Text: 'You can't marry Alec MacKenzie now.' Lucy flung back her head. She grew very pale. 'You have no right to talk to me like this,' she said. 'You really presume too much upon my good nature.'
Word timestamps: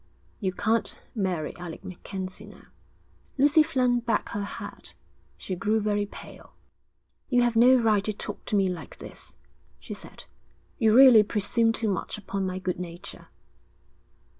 'You 0.39 0.51
can't 0.51 0.99
marry 1.13 1.55
Alec 1.57 1.83
MacKenzie 1.85 2.47
now.' 2.47 2.69
Lucy 3.37 3.61
flung 3.61 3.99
back 3.99 4.29
her 4.29 4.43
head. 4.43 4.93
She 5.37 5.53
grew 5.55 5.79
very 5.79 6.07
pale. 6.07 6.55
'You 7.29 7.43
have 7.43 7.55
no 7.55 7.75
right 7.75 8.03
to 8.05 8.11
talk 8.11 8.43
to 8.45 8.55
me 8.55 8.67
like 8.67 8.97
this,' 8.97 9.35
she 9.79 9.93
said. 9.93 10.23
'You 10.79 10.95
really 10.95 11.21
presume 11.21 11.71
too 11.71 11.89
much 11.93 12.17
upon 12.17 12.47
my 12.47 12.57
good 12.57 12.79
nature.' 12.79 13.27